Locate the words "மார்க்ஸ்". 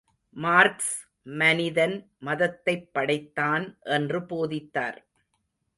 0.35-0.93